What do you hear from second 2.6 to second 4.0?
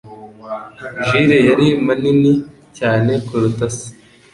cyane kuruta se.